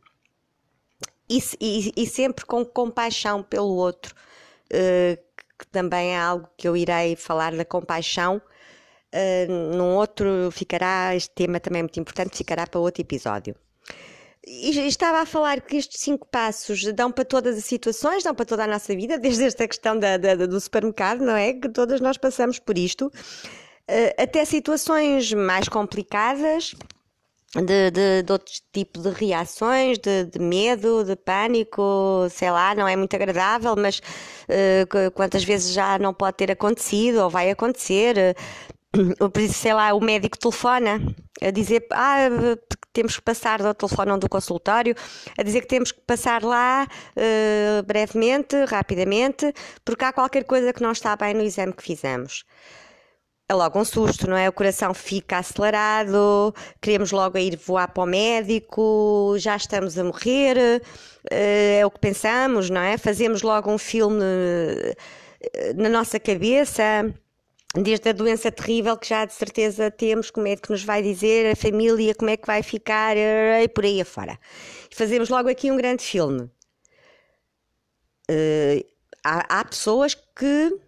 e, 1.29 1.43
e, 1.59 1.93
e 1.97 2.07
sempre 2.07 2.45
com 2.45 2.65
compaixão 2.65 3.43
pelo 3.43 3.75
outro, 3.75 4.15
uh, 4.71 5.17
que 5.59 5.67
também 5.67 6.13
é 6.15 6.19
algo 6.19 6.47
que 6.57 6.67
eu 6.67 6.77
irei 6.77 7.17
falar 7.17 7.53
da 7.53 7.65
compaixão 7.65 8.41
Uh, 9.13 9.75
num 9.75 9.95
outro 9.95 10.49
ficará, 10.51 11.15
este 11.15 11.29
tema 11.35 11.59
também 11.59 11.81
é 11.81 11.83
muito 11.83 11.99
importante, 11.99 12.35
ficará 12.35 12.65
para 12.65 12.79
outro 12.79 13.01
episódio. 13.01 13.55
E 14.45 14.71
estava 14.87 15.19
a 15.19 15.25
falar 15.25 15.61
que 15.61 15.77
estes 15.77 16.01
cinco 16.01 16.27
passos 16.27 16.83
dão 16.93 17.11
para 17.11 17.23
todas 17.23 17.57
as 17.57 17.63
situações, 17.63 18.23
dão 18.23 18.33
para 18.35 18.43
toda 18.45 18.63
a 18.63 18.67
nossa 18.67 18.93
vida, 18.95 19.17
desde 19.19 19.43
esta 19.43 19.67
questão 19.67 19.97
da, 19.97 20.17
da, 20.17 20.35
do 20.35 20.59
supermercado, 20.59 21.23
não 21.23 21.35
é? 21.35 21.53
Que 21.53 21.69
todas 21.69 22.01
nós 22.01 22.17
passamos 22.17 22.57
por 22.57 22.77
isto, 22.77 23.07
uh, 23.07 24.21
até 24.21 24.43
situações 24.43 25.31
mais 25.31 25.69
complicadas, 25.69 26.73
de, 27.55 27.91
de, 27.91 28.23
de 28.23 28.31
outro 28.31 28.51
tipo 28.71 28.99
de 28.99 29.09
reações, 29.11 29.99
de, 29.99 30.25
de, 30.25 30.39
medo, 30.39 31.03
de 31.03 31.15
pânico, 31.15 32.27
sei 32.31 32.49
lá, 32.49 32.73
não 32.73 32.87
é 32.87 32.95
muito 32.95 33.15
agradável, 33.15 33.75
mas 33.75 33.99
uh, 33.99 35.11
quantas 35.13 35.43
vezes 35.43 35.71
já 35.71 35.99
não 35.99 36.13
pode 36.13 36.37
ter 36.37 36.51
acontecido 36.51 37.17
ou 37.17 37.29
vai 37.29 37.51
acontecer, 37.51 38.35
sei 39.49 39.73
lá, 39.73 39.93
o 39.93 39.99
médico 39.99 40.37
telefona 40.37 41.01
a 41.41 41.51
dizer, 41.51 41.85
ah, 41.91 42.29
temos 42.93 43.15
que 43.15 43.21
passar 43.23 43.61
do 43.61 43.73
telefone 43.73 44.11
ou 44.11 44.17
do 44.19 44.29
consultório, 44.29 44.95
a 45.37 45.43
dizer 45.43 45.61
que 45.61 45.67
temos 45.67 45.91
que 45.91 45.99
passar 46.01 46.43
lá 46.43 46.87
uh, 46.87 47.83
brevemente, 47.83 48.55
rapidamente, 48.65 49.51
porque 49.83 50.05
há 50.05 50.13
qualquer 50.13 50.43
coisa 50.43 50.71
que 50.71 50.81
não 50.81 50.91
está 50.91 51.15
bem 51.15 51.33
no 51.33 51.41
exame 51.41 51.73
que 51.73 51.81
fizemos. 51.81 52.45
É 53.49 53.53
logo 53.53 53.77
um 53.77 53.83
susto, 53.83 54.29
não 54.29 54.37
é? 54.37 54.47
O 54.47 54.53
coração 54.53 54.93
fica 54.93 55.37
acelerado, 55.37 56.53
queremos 56.79 57.11
logo 57.11 57.37
ir 57.37 57.57
voar 57.57 57.91
para 57.91 58.03
o 58.03 58.05
médico, 58.05 59.35
já 59.37 59.55
estamos 59.57 59.97
a 59.97 60.03
morrer, 60.03 60.55
uh, 60.55 60.81
é 61.31 61.85
o 61.85 61.89
que 61.89 61.99
pensamos, 61.99 62.69
não 62.69 62.81
é? 62.81 62.97
Fazemos 62.97 63.41
logo 63.41 63.71
um 63.71 63.77
filme 63.79 64.23
uh, 64.23 65.73
na 65.75 65.89
nossa 65.89 66.19
cabeça 66.19 67.11
desde 67.81 68.09
a 68.09 68.13
doença 68.13 68.51
terrível 68.51 68.95
que 68.95 69.07
já 69.07 69.25
de 69.25 69.33
certeza 69.33 69.89
temos, 69.89 70.29
como 70.29 70.47
é 70.47 70.55
que 70.55 70.69
nos 70.69 70.83
vai 70.83 71.01
dizer, 71.01 71.51
a 71.51 71.55
família, 71.55 72.13
como 72.13 72.29
é 72.29 72.37
que 72.37 72.45
vai 72.45 72.61
ficar, 72.61 73.17
e 73.17 73.67
por 73.67 73.83
aí 73.83 73.99
afora. 73.99 74.37
Fazemos 74.91 75.29
logo 75.29 75.49
aqui 75.49 75.71
um 75.71 75.77
grande 75.77 76.03
filme. 76.03 76.43
Uh, 78.29 78.85
há, 79.23 79.59
há, 79.59 79.65
pessoas 79.65 80.13
que, 80.13 80.79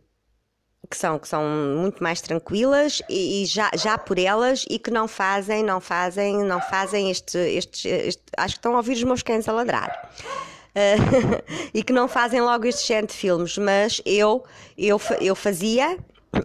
que, 0.90 0.96
são, 0.96 1.18
que 1.18 1.28
são 1.28 1.44
muito 1.76 2.02
mais 2.02 2.22
tranquilas 2.22 3.02
e, 3.10 3.44
e, 3.44 3.46
já, 3.46 3.72
já 3.76 3.98
por 3.98 4.18
elas 4.20 4.64
e 4.70 4.78
que 4.80 4.92
não 4.92 5.08
fazem, 5.08 5.64
não 5.64 5.82
fazem, 5.82 6.44
não 6.44 6.62
fazem 6.62 7.10
este, 7.10 7.38
este, 7.38 7.90
este 7.90 8.24
acho 8.38 8.54
que 8.54 8.60
estão 8.60 8.74
a 8.74 8.78
ouvir 8.78 8.94
os 8.94 9.04
meus 9.04 9.24
cães 9.24 9.50
a 9.50 9.52
ladrar. 9.52 10.12
Uh, 10.76 11.42
e 11.74 11.84
que 11.84 11.92
não 11.92 12.08
fazem 12.08 12.42
logo 12.42 12.68
este 12.68 12.88
género 12.88 13.08
de 13.08 13.14
filmes, 13.14 13.58
mas 13.58 14.02
eu, 14.06 14.46
eu, 14.78 15.02
eu 15.20 15.36
fazia 15.36 15.98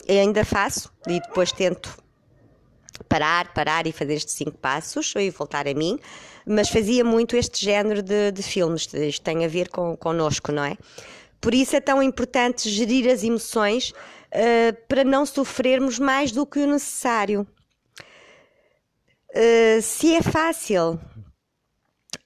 ainda 0.08 0.44
faço 0.44 0.92
e 1.06 1.20
depois 1.20 1.52
tento 1.52 1.96
parar, 3.08 3.52
parar 3.54 3.86
e 3.86 3.92
fazer 3.92 4.14
estes 4.14 4.34
cinco 4.34 4.58
passos 4.58 5.12
e 5.16 5.30
voltar 5.30 5.66
a 5.66 5.74
mim, 5.74 5.98
mas 6.46 6.68
fazia 6.68 7.04
muito 7.04 7.36
este 7.36 7.64
género 7.64 8.02
de, 8.02 8.30
de 8.32 8.42
filmes, 8.42 8.92
isto 8.92 9.22
tem 9.22 9.44
a 9.44 9.48
ver 9.48 9.68
com, 9.68 9.96
connosco, 9.96 10.52
não 10.52 10.64
é? 10.64 10.76
Por 11.40 11.54
isso 11.54 11.74
é 11.74 11.80
tão 11.80 12.02
importante 12.02 12.68
gerir 12.68 13.10
as 13.10 13.24
emoções 13.24 13.90
uh, 13.90 14.76
para 14.86 15.04
não 15.04 15.24
sofrermos 15.24 15.98
mais 15.98 16.32
do 16.32 16.44
que 16.44 16.60
o 16.60 16.66
necessário. 16.66 17.46
Uh, 19.30 19.80
se 19.80 20.14
é 20.14 20.22
fácil, 20.22 21.00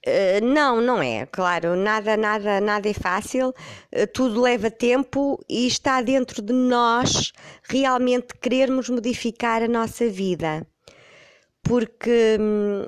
Uh, 0.05 0.45
não, 0.45 0.79
não 0.79 1.01
é, 1.01 1.25
claro, 1.25 1.75
nada, 1.75 2.15
nada, 2.15 2.61
nada 2.61 2.87
é 2.87 2.93
fácil, 2.93 3.49
uh, 3.49 4.07
tudo 4.13 4.39
leva 4.39 4.69
tempo 4.69 5.43
e 5.49 5.65
está 5.65 5.99
dentro 5.99 6.43
de 6.43 6.53
nós 6.53 7.31
realmente 7.63 8.27
querermos 8.39 8.87
modificar 8.87 9.63
a 9.63 9.67
nossa 9.67 10.07
vida. 10.07 10.67
Porque, 11.63 12.37
hum, 12.39 12.85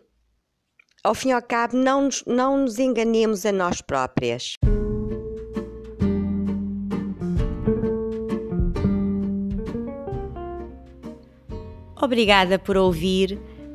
ao 1.04 1.16
fim 1.16 1.30
e 1.30 1.32
ao 1.32 1.42
cabo, 1.42 1.76
não 1.76 2.04
nos, 2.04 2.24
não 2.28 2.58
nos 2.60 2.78
enganemos 2.78 3.48
a 3.48 3.52
nós 3.52 3.82
próprias. 3.82 4.54
Obrigada 12.00 12.60
por 12.60 12.78
ouvir 12.78 13.40